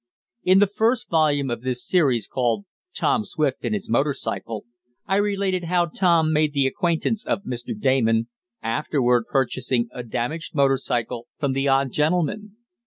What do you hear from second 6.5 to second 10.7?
the acquaintance of Mr. Damon, afterward purchasing a damaged